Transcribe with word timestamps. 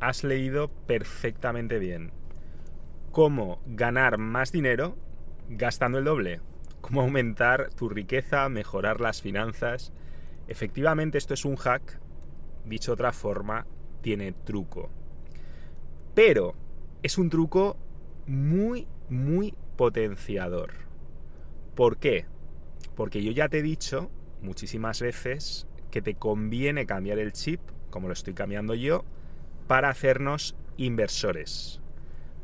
has 0.00 0.24
leído 0.24 0.68
perfectamente 0.86 1.78
bien. 1.78 2.12
Cómo 3.12 3.60
ganar 3.66 4.18
más 4.18 4.52
dinero 4.52 4.96
gastando 5.48 5.98
el 5.98 6.04
doble. 6.04 6.40
Cómo 6.80 7.00
aumentar 7.00 7.70
tu 7.70 7.88
riqueza, 7.88 8.48
mejorar 8.48 9.00
las 9.00 9.22
finanzas. 9.22 9.92
Efectivamente, 10.48 11.18
esto 11.18 11.34
es 11.34 11.44
un 11.44 11.56
hack. 11.56 12.00
Dicho 12.64 12.92
de 12.92 12.94
otra 12.94 13.12
forma, 13.12 13.66
tiene 14.02 14.32
truco. 14.32 14.90
Pero 16.14 16.54
es 17.02 17.18
un 17.18 17.30
truco 17.30 17.76
muy, 18.26 18.86
muy 19.08 19.54
potenciador. 19.76 20.72
¿Por 21.74 21.98
qué? 21.98 22.26
Porque 22.94 23.22
yo 23.22 23.32
ya 23.32 23.48
te 23.48 23.58
he 23.58 23.62
dicho 23.62 24.10
muchísimas 24.42 25.00
veces 25.00 25.66
que 25.90 26.02
te 26.02 26.14
conviene 26.14 26.86
cambiar 26.86 27.18
el 27.18 27.32
chip, 27.32 27.60
como 27.90 28.08
lo 28.08 28.12
estoy 28.12 28.34
cambiando 28.34 28.74
yo, 28.74 29.04
para 29.66 29.88
hacernos 29.88 30.56
inversores. 30.76 31.80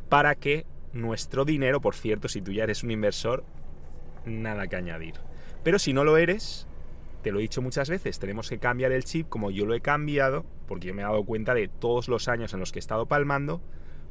Para 0.08 0.34
que 0.34 0.66
nuestro 0.92 1.44
dinero, 1.44 1.80
por 1.80 1.94
cierto, 1.94 2.28
si 2.28 2.42
tú 2.42 2.52
ya 2.52 2.64
eres 2.64 2.82
un 2.82 2.90
inversor, 2.90 3.44
nada 4.24 4.66
que 4.66 4.76
añadir. 4.76 5.14
Pero 5.62 5.78
si 5.78 5.92
no 5.92 6.04
lo 6.04 6.16
eres, 6.16 6.66
te 7.22 7.30
lo 7.30 7.38
he 7.38 7.42
dicho 7.42 7.62
muchas 7.62 7.88
veces, 7.88 8.18
tenemos 8.18 8.48
que 8.48 8.58
cambiar 8.58 8.92
el 8.92 9.04
chip 9.04 9.28
como 9.28 9.50
yo 9.50 9.64
lo 9.64 9.74
he 9.74 9.80
cambiado, 9.80 10.44
porque 10.66 10.88
yo 10.88 10.94
me 10.94 11.02
he 11.02 11.04
dado 11.04 11.24
cuenta 11.24 11.54
de 11.54 11.68
todos 11.68 12.08
los 12.08 12.28
años 12.28 12.52
en 12.52 12.60
los 12.60 12.72
que 12.72 12.78
he 12.78 12.80
estado 12.80 13.06
palmando, 13.06 13.62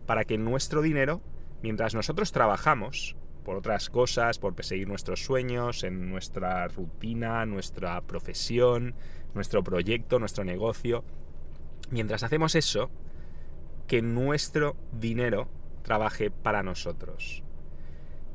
para 0.05 0.23
que 0.23 0.37
nuestro 0.37 0.81
dinero, 0.81 1.21
mientras 1.61 1.93
nosotros 1.93 2.31
trabajamos 2.31 3.15
por 3.43 3.57
otras 3.57 3.89
cosas, 3.89 4.39
por 4.39 4.53
perseguir 4.53 4.87
nuestros 4.87 5.23
sueños, 5.23 5.83
en 5.83 6.09
nuestra 6.09 6.67
rutina, 6.67 7.45
nuestra 7.45 7.99
profesión, 8.01 8.93
nuestro 9.33 9.63
proyecto, 9.63 10.19
nuestro 10.19 10.43
negocio, 10.43 11.03
mientras 11.89 12.23
hacemos 12.23 12.55
eso, 12.55 12.91
que 13.91 14.01
nuestro 14.01 14.77
dinero 14.93 15.49
trabaje 15.83 16.31
para 16.31 16.63
nosotros. 16.63 17.43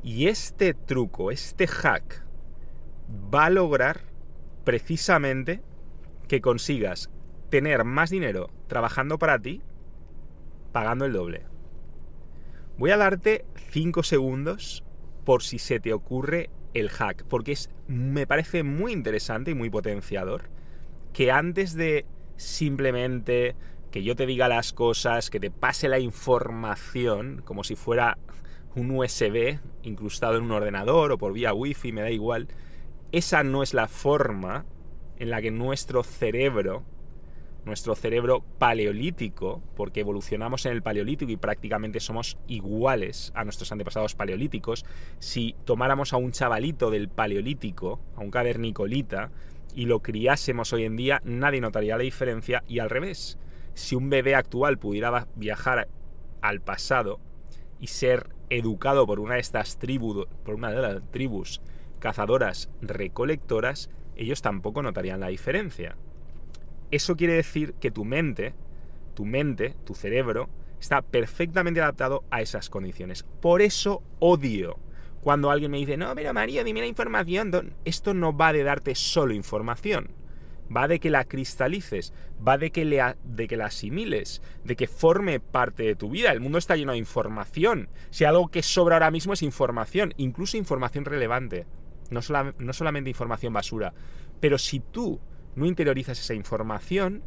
Y 0.02 0.26
este 0.26 0.74
truco, 0.74 1.30
este 1.30 1.66
hack, 1.66 2.26
va 3.34 3.46
a 3.46 3.50
lograr 3.50 4.02
precisamente 4.64 5.62
que 6.28 6.42
consigas 6.42 7.08
tener 7.48 7.84
más 7.84 8.10
dinero 8.10 8.50
trabajando 8.66 9.18
para 9.18 9.38
ti, 9.38 9.62
pagando 10.72 11.06
el 11.06 11.14
doble. 11.14 11.46
Voy 12.76 12.90
a 12.90 12.98
darte 12.98 13.46
5 13.70 14.02
segundos 14.02 14.84
por 15.24 15.42
si 15.42 15.58
se 15.58 15.80
te 15.80 15.94
ocurre 15.94 16.50
el 16.74 16.90
hack, 16.90 17.24
porque 17.24 17.52
es, 17.52 17.70
me 17.88 18.26
parece 18.26 18.62
muy 18.62 18.92
interesante 18.92 19.52
y 19.52 19.54
muy 19.54 19.70
potenciador 19.70 20.50
que 21.14 21.32
antes 21.32 21.72
de 21.74 22.04
simplemente 22.36 23.56
que 23.90 24.02
yo 24.02 24.16
te 24.16 24.26
diga 24.26 24.48
las 24.48 24.72
cosas, 24.72 25.30
que 25.30 25.40
te 25.40 25.50
pase 25.50 25.88
la 25.88 25.98
información 25.98 27.42
como 27.44 27.64
si 27.64 27.76
fuera 27.76 28.18
un 28.74 28.90
USB 28.90 29.58
incrustado 29.82 30.36
en 30.36 30.44
un 30.44 30.52
ordenador 30.52 31.12
o 31.12 31.18
por 31.18 31.32
vía 31.32 31.54
wifi, 31.54 31.92
me 31.92 32.02
da 32.02 32.10
igual, 32.10 32.48
esa 33.12 33.42
no 33.42 33.62
es 33.62 33.72
la 33.72 33.88
forma 33.88 34.66
en 35.18 35.30
la 35.30 35.40
que 35.40 35.50
nuestro 35.50 36.02
cerebro, 36.02 36.84
nuestro 37.64 37.94
cerebro 37.94 38.44
paleolítico, 38.58 39.62
porque 39.74 40.00
evolucionamos 40.00 40.66
en 40.66 40.72
el 40.72 40.82
paleolítico 40.82 41.32
y 41.32 41.36
prácticamente 41.36 42.00
somos 42.00 42.36
iguales 42.46 43.32
a 43.34 43.44
nuestros 43.44 43.72
antepasados 43.72 44.14
paleolíticos, 44.14 44.84
si 45.18 45.56
tomáramos 45.64 46.12
a 46.12 46.18
un 46.18 46.32
chavalito 46.32 46.90
del 46.90 47.08
paleolítico, 47.08 48.00
a 48.16 48.20
un 48.20 48.30
cavernicolita, 48.30 49.30
y 49.74 49.86
lo 49.86 50.00
criásemos 50.00 50.72
hoy 50.72 50.84
en 50.84 50.96
día, 50.96 51.20
nadie 51.24 51.60
notaría 51.60 51.96
la 51.96 52.02
diferencia 52.02 52.62
y 52.66 52.78
al 52.78 52.90
revés. 52.90 53.38
Si 53.76 53.94
un 53.94 54.08
bebé 54.08 54.34
actual 54.34 54.78
pudiera 54.78 55.28
viajar 55.34 55.88
al 56.40 56.62
pasado 56.62 57.20
y 57.78 57.88
ser 57.88 58.30
educado 58.48 59.06
por 59.06 59.20
una 59.20 59.34
de 59.34 59.40
estas 59.40 59.76
tribus, 59.76 60.26
por 60.46 60.54
una 60.54 60.70
de 60.70 60.80
las 60.80 61.10
tribus 61.10 61.60
cazadoras 61.98 62.70
recolectoras, 62.80 63.90
ellos 64.16 64.40
tampoco 64.40 64.80
notarían 64.80 65.20
la 65.20 65.28
diferencia. 65.28 65.94
Eso 66.90 67.16
quiere 67.16 67.34
decir 67.34 67.74
que 67.74 67.90
tu 67.90 68.06
mente, 68.06 68.54
tu 69.12 69.26
mente, 69.26 69.76
tu 69.84 69.94
cerebro, 69.94 70.48
está 70.80 71.02
perfectamente 71.02 71.82
adaptado 71.82 72.24
a 72.30 72.40
esas 72.40 72.70
condiciones. 72.70 73.24
Por 73.42 73.60
eso 73.60 74.02
odio 74.20 74.78
cuando 75.20 75.50
alguien 75.50 75.70
me 75.70 75.78
dice, 75.78 75.98
no, 75.98 76.14
pero 76.14 76.32
María, 76.32 76.64
dime 76.64 76.80
la 76.80 76.86
información. 76.86 77.74
Esto 77.84 78.14
no 78.14 78.34
va 78.34 78.54
de 78.54 78.62
darte 78.62 78.94
solo 78.94 79.34
información. 79.34 80.12
Va 80.74 80.88
de 80.88 80.98
que 80.98 81.10
la 81.10 81.24
cristalices, 81.24 82.12
va 82.46 82.58
de 82.58 82.70
que, 82.70 82.84
le, 82.84 83.02
de 83.24 83.46
que 83.46 83.56
la 83.56 83.66
asimiles, 83.66 84.42
de 84.64 84.76
que 84.76 84.88
forme 84.88 85.38
parte 85.40 85.84
de 85.84 85.94
tu 85.94 86.10
vida. 86.10 86.32
El 86.32 86.40
mundo 86.40 86.58
está 86.58 86.76
lleno 86.76 86.92
de 86.92 86.98
información. 86.98 87.88
Si 88.10 88.24
algo 88.24 88.48
que 88.48 88.62
sobra 88.62 88.96
ahora 88.96 89.10
mismo 89.10 89.32
es 89.32 89.42
información, 89.42 90.12
incluso 90.16 90.56
información 90.56 91.04
relevante, 91.04 91.66
no, 92.10 92.20
no 92.58 92.72
solamente 92.72 93.10
información 93.10 93.52
basura. 93.52 93.94
Pero 94.40 94.58
si 94.58 94.80
tú 94.80 95.20
no 95.54 95.66
interiorizas 95.66 96.18
esa 96.18 96.34
información, 96.34 97.22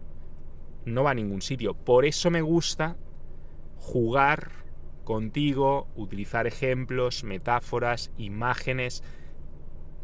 no 0.85 1.03
va 1.03 1.11
a 1.11 1.15
ningún 1.15 1.41
sitio. 1.41 1.73
Por 1.73 2.05
eso 2.05 2.29
me 2.29 2.41
gusta 2.41 2.97
jugar 3.77 4.51
contigo, 5.03 5.87
utilizar 5.95 6.45
ejemplos, 6.45 7.23
metáforas, 7.23 8.11
imágenes, 8.17 9.03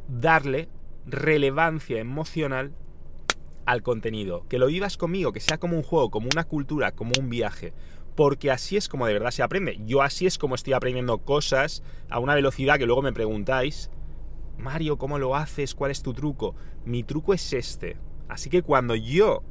darle 0.07 0.69
relevancia 1.05 1.99
emocional 1.99 2.73
al 3.65 3.81
contenido, 3.81 4.45
que 4.47 4.59
lo 4.59 4.67
vivas 4.67 4.97
conmigo, 4.97 5.31
que 5.31 5.39
sea 5.39 5.57
como 5.57 5.75
un 5.75 5.83
juego, 5.83 6.11
como 6.11 6.29
una 6.31 6.43
cultura, 6.43 6.91
como 6.91 7.13
un 7.19 7.29
viaje, 7.29 7.73
porque 8.15 8.51
así 8.51 8.77
es 8.77 8.87
como 8.87 9.07
de 9.07 9.13
verdad 9.13 9.31
se 9.31 9.43
aprende. 9.43 9.79
Yo 9.85 10.01
así 10.01 10.25
es 10.25 10.37
como 10.37 10.55
estoy 10.55 10.73
aprendiendo 10.73 11.17
cosas 11.19 11.83
a 12.09 12.19
una 12.19 12.35
velocidad 12.35 12.77
que 12.77 12.85
luego 12.85 13.01
me 13.01 13.13
preguntáis, 13.13 13.89
Mario, 14.57 14.97
¿cómo 14.97 15.19
lo 15.19 15.35
haces? 15.35 15.75
¿Cuál 15.75 15.91
es 15.91 16.01
tu 16.01 16.13
truco? 16.13 16.55
Mi 16.85 17.03
truco 17.03 17.33
es 17.33 17.53
este. 17.53 17.97
Así 18.29 18.49
que 18.49 18.61
cuando 18.61 18.95
yo 18.95 19.43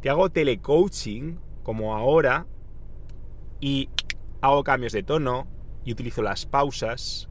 te 0.00 0.08
hago 0.08 0.30
telecoaching, 0.30 1.38
como 1.62 1.94
ahora, 1.94 2.46
y 3.60 3.90
hago 4.40 4.64
cambios 4.64 4.92
de 4.92 5.02
tono 5.02 5.46
y 5.84 5.92
utilizo 5.92 6.22
las 6.22 6.46
pausas, 6.46 7.28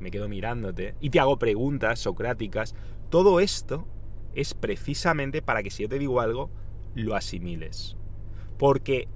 me 0.00 0.10
quedo 0.10 0.28
mirándote 0.28 0.96
y 1.00 1.10
te 1.10 1.20
hago 1.20 1.38
preguntas 1.38 2.00
socráticas. 2.00 2.74
Todo 3.08 3.40
esto 3.40 3.86
es 4.34 4.54
precisamente 4.54 5.42
para 5.42 5.62
que 5.62 5.70
si 5.70 5.82
yo 5.82 5.88
te 5.88 5.98
digo 5.98 6.20
algo, 6.20 6.50
lo 6.94 7.14
asimiles. 7.14 7.96
Porque 8.58 9.08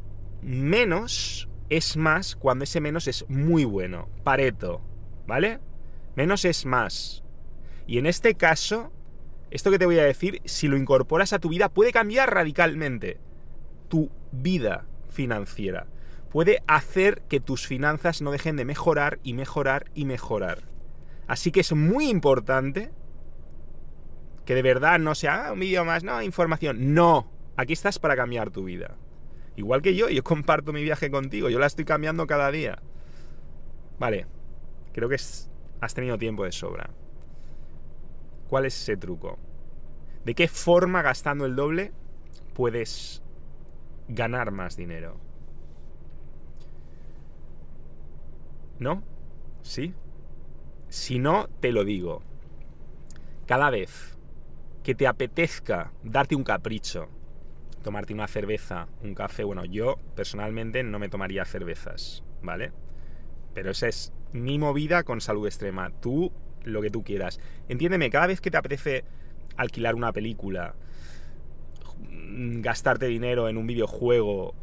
menos 0.42 1.48
es 1.68 1.96
más 1.96 2.36
cuando 2.36 2.64
ese 2.64 2.80
menos 2.80 3.08
es 3.08 3.24
muy 3.28 3.64
bueno. 3.64 4.08
Pareto, 4.24 4.82
¿vale? 5.26 5.60
Menos 6.14 6.44
es 6.44 6.66
más. 6.66 7.22
Y 7.86 7.98
en 7.98 8.06
este 8.06 8.34
caso, 8.34 8.92
esto 9.50 9.70
que 9.70 9.78
te 9.78 9.86
voy 9.86 9.98
a 9.98 10.04
decir, 10.04 10.40
si 10.44 10.68
lo 10.68 10.76
incorporas 10.76 11.32
a 11.32 11.38
tu 11.38 11.48
vida, 11.48 11.68
puede 11.68 11.92
cambiar 11.92 12.32
radicalmente 12.32 13.18
tu 13.88 14.10
vida 14.32 14.86
financiera 15.08 15.86
puede 16.36 16.62
hacer 16.66 17.22
que 17.30 17.40
tus 17.40 17.66
finanzas 17.66 18.20
no 18.20 18.30
dejen 18.30 18.56
de 18.56 18.66
mejorar 18.66 19.18
y 19.22 19.32
mejorar 19.32 19.90
y 19.94 20.04
mejorar. 20.04 20.64
Así 21.26 21.50
que 21.50 21.60
es 21.60 21.72
muy 21.72 22.10
importante 22.10 22.90
que 24.46 24.54
de 24.54 24.62
verdad 24.62 24.98
no 25.00 25.14
sea 25.14 25.48
ah, 25.48 25.52
un 25.52 25.60
vídeo 25.60 25.84
más, 25.84 26.04
no, 26.04 26.22
información. 26.22 26.94
No, 26.94 27.30
aquí 27.56 27.72
estás 27.72 27.98
para 27.98 28.16
cambiar 28.16 28.50
tu 28.50 28.64
vida. 28.64 28.96
Igual 29.56 29.82
que 29.82 29.96
yo, 29.96 30.08
yo 30.08 30.22
comparto 30.22 30.72
mi 30.72 30.82
viaje 30.82 31.10
contigo, 31.10 31.50
yo 31.50 31.58
la 31.58 31.66
estoy 31.66 31.84
cambiando 31.84 32.26
cada 32.26 32.50
día. 32.52 32.78
Vale, 33.98 34.26
creo 34.92 35.08
que 35.08 35.16
has 35.16 35.94
tenido 35.94 36.16
tiempo 36.16 36.44
de 36.44 36.52
sobra. 36.52 36.90
¿Cuál 38.48 38.66
es 38.66 38.80
ese 38.80 38.96
truco? 38.96 39.36
¿De 40.24 40.34
qué 40.34 40.46
forma 40.46 41.02
gastando 41.02 41.44
el 41.44 41.56
doble 41.56 41.92
puedes 42.54 43.22
ganar 44.06 44.52
más 44.52 44.76
dinero? 44.76 45.18
¿No? 48.78 49.02
¿Sí? 49.62 49.92
Si 50.88 51.18
no, 51.18 51.48
te 51.60 51.72
lo 51.72 51.84
digo. 51.84 52.22
Cada 53.46 53.70
vez 53.70 54.15
que 54.86 54.94
te 54.94 55.08
apetezca 55.08 55.90
darte 56.04 56.36
un 56.36 56.44
capricho, 56.44 57.08
tomarte 57.82 58.14
una 58.14 58.28
cerveza, 58.28 58.86
un 59.02 59.16
café, 59.16 59.42
bueno, 59.42 59.64
yo 59.64 59.96
personalmente 60.14 60.84
no 60.84 61.00
me 61.00 61.08
tomaría 61.08 61.44
cervezas, 61.44 62.22
¿vale? 62.40 62.70
Pero 63.52 63.72
esa 63.72 63.88
es 63.88 64.12
mi 64.32 64.60
movida 64.60 65.02
con 65.02 65.20
salud 65.20 65.44
extrema. 65.44 65.90
Tú, 65.90 66.32
lo 66.62 66.82
que 66.82 66.90
tú 66.90 67.02
quieras. 67.02 67.40
Entiéndeme, 67.68 68.10
cada 68.10 68.28
vez 68.28 68.40
que 68.40 68.52
te 68.52 68.58
apetece 68.58 69.02
alquilar 69.56 69.96
una 69.96 70.12
película, 70.12 70.76
gastarte 71.98 73.06
dinero 73.06 73.48
en 73.48 73.56
un 73.56 73.66
videojuego, 73.66 74.54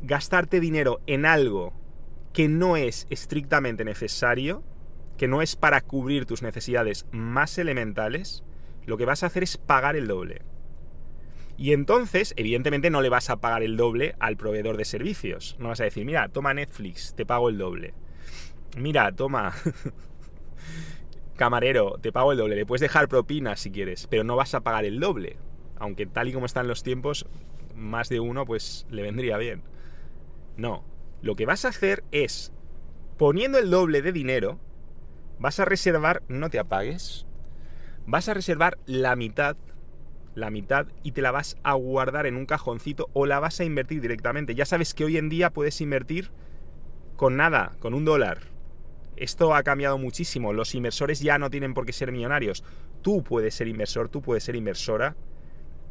gastarte 0.00 0.58
dinero 0.58 1.00
en 1.06 1.26
algo 1.26 1.74
que 2.32 2.48
no 2.48 2.76
es 2.76 3.06
estrictamente 3.08 3.84
necesario, 3.84 4.64
que 5.16 5.28
no 5.28 5.42
es 5.42 5.54
para 5.54 5.80
cubrir 5.80 6.26
tus 6.26 6.42
necesidades 6.42 7.06
más 7.12 7.56
elementales, 7.58 8.42
lo 8.86 8.96
que 8.96 9.04
vas 9.04 9.22
a 9.22 9.26
hacer 9.26 9.42
es 9.42 9.56
pagar 9.56 9.96
el 9.96 10.08
doble. 10.08 10.42
Y 11.56 11.72
entonces, 11.72 12.34
evidentemente, 12.36 12.90
no 12.90 13.02
le 13.02 13.08
vas 13.08 13.30
a 13.30 13.36
pagar 13.36 13.62
el 13.62 13.76
doble 13.76 14.16
al 14.18 14.36
proveedor 14.36 14.76
de 14.76 14.84
servicios. 14.84 15.56
No 15.58 15.68
vas 15.68 15.80
a 15.80 15.84
decir, 15.84 16.04
mira, 16.04 16.28
toma 16.28 16.54
Netflix, 16.54 17.14
te 17.14 17.26
pago 17.26 17.48
el 17.48 17.58
doble. 17.58 17.94
Mira, 18.76 19.12
toma. 19.12 19.52
Camarero, 21.36 21.98
te 22.00 22.12
pago 22.12 22.32
el 22.32 22.38
doble. 22.38 22.56
Le 22.56 22.66
puedes 22.66 22.80
dejar 22.80 23.08
propinas 23.08 23.60
si 23.60 23.70
quieres, 23.70 24.06
pero 24.08 24.24
no 24.24 24.36
vas 24.36 24.54
a 24.54 24.62
pagar 24.62 24.84
el 24.84 24.98
doble. 24.98 25.36
Aunque 25.78 26.06
tal 26.06 26.28
y 26.28 26.32
como 26.32 26.46
están 26.46 26.68
los 26.68 26.82
tiempos, 26.82 27.26
más 27.74 28.08
de 28.08 28.20
uno 28.20 28.44
pues 28.46 28.86
le 28.90 29.02
vendría 29.02 29.36
bien. 29.36 29.62
No. 30.56 30.84
Lo 31.20 31.36
que 31.36 31.46
vas 31.46 31.64
a 31.64 31.68
hacer 31.68 32.02
es, 32.10 32.52
poniendo 33.18 33.58
el 33.58 33.70
doble 33.70 34.02
de 34.02 34.12
dinero, 34.12 34.58
vas 35.38 35.60
a 35.60 35.64
reservar, 35.64 36.22
no 36.28 36.50
te 36.50 36.58
apagues, 36.58 37.26
vas 38.06 38.28
a 38.28 38.34
reservar 38.34 38.78
la 38.86 39.16
mitad, 39.16 39.56
la 40.34 40.50
mitad, 40.50 40.86
y 41.02 41.12
te 41.12 41.22
la 41.22 41.30
vas 41.30 41.56
a 41.62 41.74
guardar 41.74 42.26
en 42.26 42.36
un 42.36 42.46
cajoncito 42.46 43.08
o 43.12 43.26
la 43.26 43.40
vas 43.40 43.60
a 43.60 43.64
invertir 43.64 44.00
directamente. 44.00 44.54
Ya 44.54 44.66
sabes 44.66 44.94
que 44.94 45.04
hoy 45.04 45.16
en 45.16 45.28
día 45.28 45.50
puedes 45.50 45.80
invertir 45.80 46.30
con 47.16 47.36
nada, 47.36 47.76
con 47.78 47.94
un 47.94 48.04
dólar. 48.04 48.40
Esto 49.16 49.54
ha 49.54 49.62
cambiado 49.62 49.98
muchísimo. 49.98 50.52
Los 50.52 50.74
inversores 50.74 51.20
ya 51.20 51.38
no 51.38 51.50
tienen 51.50 51.74
por 51.74 51.86
qué 51.86 51.92
ser 51.92 52.12
millonarios. 52.12 52.64
Tú 53.02 53.22
puedes 53.22 53.54
ser 53.54 53.68
inversor, 53.68 54.08
tú 54.08 54.22
puedes 54.22 54.44
ser 54.44 54.56
inversora. 54.56 55.16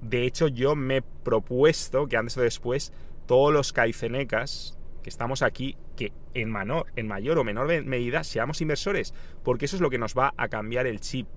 De 0.02 0.26
hecho, 0.26 0.48
yo 0.48 0.76
me 0.76 0.98
he 0.98 1.02
propuesto 1.02 2.08
que 2.08 2.18
antes 2.18 2.36
o 2.38 2.42
después 2.42 2.92
todos 3.28 3.54
los 3.54 3.72
caicenecas 3.72 4.78
que 5.04 5.10
estamos 5.10 5.42
aquí, 5.42 5.78
que 5.96 6.12
en, 6.34 6.54
en 6.96 7.08
mayor 7.08 7.38
o 7.38 7.44
menor 7.44 7.84
medida 7.84 8.24
seamos 8.24 8.62
inversores, 8.62 9.14
porque 9.44 9.66
eso 9.66 9.76
es 9.76 9.82
lo 9.82 9.90
que 9.90 9.98
nos 9.98 10.16
va 10.16 10.34
a 10.38 10.48
cambiar 10.48 10.88
el 10.88 11.00
chip 11.00 11.28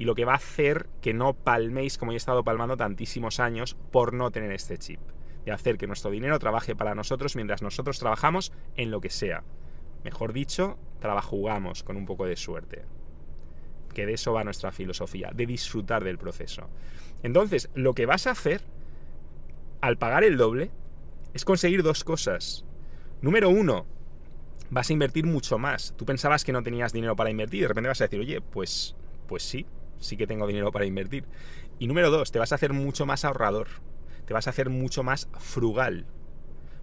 y 0.00 0.06
lo 0.06 0.14
que 0.14 0.24
va 0.24 0.32
a 0.32 0.36
hacer 0.36 0.88
que 1.02 1.12
no 1.12 1.34
palméis 1.34 1.98
como 1.98 2.12
he 2.12 2.16
estado 2.16 2.42
palmando 2.42 2.74
tantísimos 2.74 3.38
años 3.38 3.76
por 3.92 4.14
no 4.14 4.30
tener 4.30 4.50
este 4.50 4.78
chip. 4.78 4.98
De 5.44 5.52
hacer 5.52 5.76
que 5.76 5.86
nuestro 5.86 6.10
dinero 6.10 6.38
trabaje 6.38 6.74
para 6.74 6.94
nosotros 6.94 7.36
mientras 7.36 7.60
nosotros 7.60 7.98
trabajamos 7.98 8.50
en 8.76 8.90
lo 8.90 9.02
que 9.02 9.10
sea. 9.10 9.44
Mejor 10.02 10.32
dicho, 10.32 10.78
trabajugamos 11.00 11.82
con 11.82 11.98
un 11.98 12.06
poco 12.06 12.24
de 12.24 12.36
suerte. 12.36 12.86
Que 13.92 14.06
de 14.06 14.14
eso 14.14 14.32
va 14.32 14.42
nuestra 14.42 14.72
filosofía, 14.72 15.32
de 15.34 15.44
disfrutar 15.44 16.02
del 16.02 16.16
proceso. 16.16 16.70
Entonces, 17.22 17.68
lo 17.74 17.92
que 17.92 18.06
vas 18.06 18.26
a 18.26 18.30
hacer 18.30 18.62
al 19.82 19.98
pagar 19.98 20.24
el 20.24 20.38
doble 20.38 20.70
es 21.34 21.44
conseguir 21.44 21.82
dos 21.82 22.04
cosas. 22.04 22.64
Número 23.20 23.50
uno, 23.50 23.84
vas 24.70 24.88
a 24.88 24.94
invertir 24.94 25.26
mucho 25.26 25.58
más. 25.58 25.92
Tú 25.98 26.06
pensabas 26.06 26.42
que 26.42 26.52
no 26.52 26.62
tenías 26.62 26.94
dinero 26.94 27.16
para 27.16 27.28
invertir 27.28 27.58
y 27.58 27.62
de 27.62 27.68
repente 27.68 27.88
vas 27.88 28.00
a 28.00 28.04
decir, 28.04 28.20
oye, 28.20 28.40
pues, 28.40 28.96
pues 29.26 29.42
sí, 29.42 29.66
sí 30.00 30.16
que 30.16 30.26
tengo 30.26 30.46
dinero 30.46 30.72
para 30.72 30.86
invertir. 30.86 31.26
Y 31.78 31.86
número 31.86 32.10
dos, 32.10 32.32
te 32.32 32.38
vas 32.38 32.52
a 32.52 32.56
hacer 32.56 32.72
mucho 32.72 33.06
más 33.06 33.24
ahorrador. 33.24 33.68
Te 34.26 34.34
vas 34.34 34.46
a 34.46 34.50
hacer 34.50 34.70
mucho 34.70 35.02
más 35.02 35.28
frugal. 35.38 36.06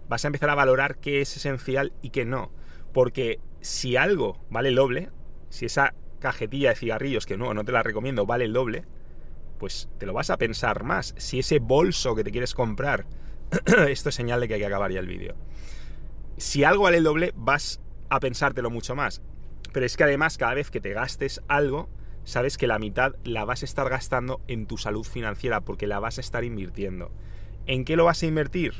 Vas 0.08 0.24
a 0.24 0.28
empezar 0.28 0.50
a 0.50 0.54
valorar 0.54 0.98
qué 0.98 1.20
es 1.20 1.36
esencial 1.36 1.92
y 2.02 2.10
qué 2.10 2.24
no. 2.24 2.50
Porque 2.92 3.40
si 3.60 3.96
algo 3.96 4.40
vale 4.48 4.70
el 4.70 4.76
doble, 4.76 5.10
si 5.50 5.66
esa 5.66 5.94
cajetilla 6.18 6.70
de 6.70 6.76
cigarrillos, 6.76 7.26
que 7.26 7.36
no, 7.36 7.52
no 7.52 7.64
te 7.64 7.72
la 7.72 7.82
recomiendo, 7.82 8.26
vale 8.26 8.44
el 8.44 8.52
doble, 8.52 8.84
pues 9.58 9.88
te 9.98 10.06
lo 10.06 10.14
vas 10.14 10.30
a 10.30 10.38
pensar 10.38 10.84
más. 10.84 11.14
Si 11.18 11.38
ese 11.38 11.58
bolso 11.58 12.14
que 12.14 12.24
te 12.24 12.30
quieres 12.30 12.54
comprar, 12.54 13.06
esto 13.88 14.08
es 14.08 14.14
señal 14.14 14.40
de 14.40 14.48
que 14.48 14.54
hay 14.54 14.60
que 14.60 14.66
acabar 14.66 14.90
ya 14.90 15.00
el 15.00 15.06
vídeo 15.06 15.34
si 16.38 16.64
algo 16.64 16.84
vale 16.84 16.98
el 16.98 17.04
doble, 17.04 17.32
vas 17.36 17.80
a 18.08 18.20
pensártelo 18.20 18.70
mucho 18.70 18.94
más. 18.94 19.20
Pero 19.72 19.84
es 19.84 19.96
que 19.96 20.04
además, 20.04 20.38
cada 20.38 20.54
vez 20.54 20.70
que 20.70 20.80
te 20.80 20.92
gastes 20.92 21.42
algo, 21.48 21.90
sabes 22.28 22.56
que 22.56 22.66
la 22.66 22.78
mitad 22.78 23.14
la 23.24 23.44
vas 23.44 23.62
a 23.62 23.64
estar 23.64 23.88
gastando 23.88 24.40
en 24.48 24.66
tu 24.66 24.76
salud 24.76 25.04
financiera 25.04 25.62
porque 25.62 25.86
la 25.86 25.98
vas 25.98 26.18
a 26.18 26.20
estar 26.20 26.44
invirtiendo. 26.44 27.10
¿En 27.66 27.84
qué 27.84 27.96
lo 27.96 28.04
vas 28.04 28.22
a 28.22 28.26
invertir? 28.26 28.74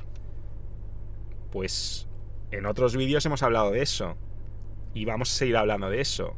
Pues 1.50 2.08
en 2.50 2.66
otros 2.66 2.96
vídeos 2.96 3.24
hemos 3.26 3.42
hablado 3.42 3.70
de 3.70 3.82
eso. 3.82 4.16
Y 4.94 5.04
vamos 5.04 5.32
a 5.32 5.34
seguir 5.34 5.56
hablando 5.56 5.90
de 5.90 6.00
eso. 6.00 6.36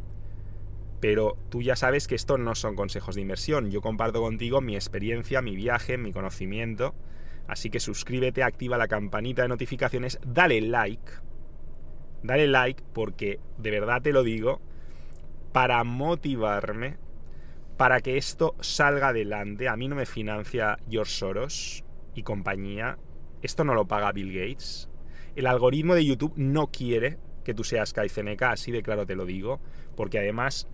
Pero 1.01 1.37
tú 1.49 1.63
ya 1.63 1.77
sabes 1.77 2.07
que 2.07 2.15
esto 2.15 2.39
no 2.39 2.55
son 2.55 2.77
consejos 2.77 3.15
de 3.15 3.23
inversión. 3.23 3.71
Yo 3.71 3.81
comparto 3.81 4.21
contigo 4.21 4.61
mi 4.61 4.75
experiencia, 4.75 5.43
mi 5.43 5.57
viaje, 5.57 5.99
mi 5.99 6.13
conocimiento 6.13 6.95
Así 7.51 7.69
que 7.69 7.81
suscríbete, 7.81 8.45
activa 8.45 8.79
la 8.79 8.87
campanita 8.87 9.43
de 9.43 9.49
notificaciones, 9.49 10.21
dale 10.25 10.61
like. 10.61 11.13
Dale 12.23 12.47
like 12.47 12.85
porque 12.93 13.41
de 13.59 13.73
verdad 13.73 14.03
te 14.03 14.13
lo 14.13 14.23
digo, 14.23 14.61
para 15.53 15.83
motivarme, 15.85 16.99
para 17.77 18.01
que 18.01 18.17
esto 18.17 18.55
salga 18.61 19.09
adelante. 19.09 19.69
A 19.69 19.77
mí 19.77 19.89
no 19.89 19.97
me 19.97 20.07
financia 20.07 20.79
George 20.89 21.13
Soros 21.13 21.85
y 22.15 22.23
compañía. 22.23 22.99
Esto 23.43 23.65
no 23.65 23.75
lo 23.75 23.87
paga 23.87 24.13
Bill 24.13 24.33
Gates. 24.33 24.89
El 25.35 25.47
algoritmo 25.47 25.95
de 25.95 26.05
YouTube 26.05 26.35
no 26.37 26.69
quiere 26.69 27.19
que 27.45 27.55
tú 27.55 27.65
seas 27.65 27.93
KaiCNK, 27.93 28.43
así 28.43 28.71
de 28.73 28.83
claro 28.83 29.07
te 29.07 29.15
lo 29.15 29.25
digo, 29.25 29.61
porque 29.97 30.19
además 30.19 30.69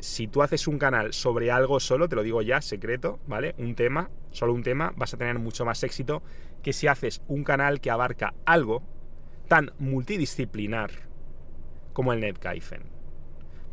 si 0.00 0.26
tú 0.28 0.42
haces 0.42 0.66
un 0.66 0.78
canal 0.78 1.12
sobre 1.12 1.50
algo 1.50 1.78
solo, 1.80 2.08
te 2.08 2.16
lo 2.16 2.22
digo 2.22 2.42
ya, 2.42 2.60
secreto, 2.60 3.20
¿vale? 3.26 3.54
Un 3.58 3.74
tema, 3.74 4.10
solo 4.30 4.52
un 4.54 4.62
tema, 4.62 4.92
vas 4.96 5.14
a 5.14 5.16
tener 5.16 5.38
mucho 5.38 5.64
más 5.64 5.82
éxito 5.82 6.22
que 6.62 6.72
si 6.72 6.86
haces 6.86 7.22
un 7.28 7.44
canal 7.44 7.80
que 7.80 7.90
abarca 7.90 8.34
algo 8.44 8.82
tan 9.48 9.72
multidisciplinar 9.78 10.90
como 11.92 12.12
el 12.12 12.20
NetKaizen. 12.20 12.99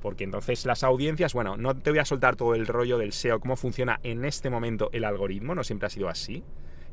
Porque 0.02 0.24
entonces 0.24 0.66
las 0.66 0.84
audiencias, 0.84 1.34
bueno, 1.34 1.58
no 1.58 1.76
te 1.76 1.90
voy 1.90 2.00
a 2.00 2.06
soltar 2.06 2.36
todo 2.36 2.56
el 2.56 2.68
rollo 2.68 2.98
del 2.98 3.14
SEO, 3.14 3.40
cómo 3.40 3.56
funciona 3.56 4.00
en 4.04 4.26
este 4.26 4.50
momento 4.50 4.90
el 4.94 5.06
algoritmo, 5.06 5.56
no 5.56 5.64
siempre 5.64 5.88
ha 5.88 5.90
sido 5.90 6.10
así. 6.10 6.44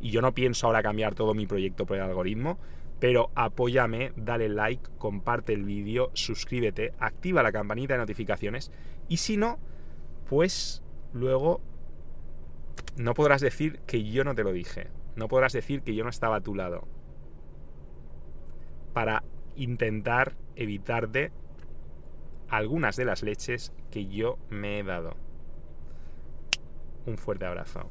Y 0.00 0.10
yo 0.10 0.20
no 0.22 0.34
pienso 0.34 0.66
ahora 0.66 0.82
cambiar 0.82 1.14
todo 1.14 1.34
mi 1.34 1.46
proyecto 1.46 1.86
por 1.86 1.96
el 1.96 2.02
algoritmo, 2.02 2.58
pero 3.00 3.30
apóyame, 3.34 4.12
dale 4.16 4.48
like, 4.48 4.90
comparte 4.98 5.52
el 5.52 5.64
vídeo, 5.64 6.10
suscríbete, 6.14 6.92
activa 6.98 7.42
la 7.42 7.52
campanita 7.52 7.94
de 7.94 7.98
notificaciones 7.98 8.70
y 9.08 9.18
si 9.18 9.36
no, 9.36 9.58
pues 10.28 10.82
luego 11.12 11.60
no 12.96 13.14
podrás 13.14 13.40
decir 13.40 13.80
que 13.86 14.04
yo 14.04 14.24
no 14.24 14.34
te 14.34 14.44
lo 14.44 14.52
dije, 14.52 14.88
no 15.16 15.28
podrás 15.28 15.52
decir 15.52 15.82
que 15.82 15.94
yo 15.94 16.04
no 16.04 16.10
estaba 16.10 16.36
a 16.36 16.40
tu 16.40 16.54
lado 16.54 16.86
para 18.92 19.24
intentar 19.56 20.34
evitarte 20.56 21.32
algunas 22.48 22.96
de 22.96 23.04
las 23.04 23.22
leches 23.22 23.72
que 23.90 24.06
yo 24.06 24.38
me 24.50 24.78
he 24.78 24.82
dado. 24.82 25.16
Un 27.06 27.18
fuerte 27.18 27.44
abrazo. 27.44 27.90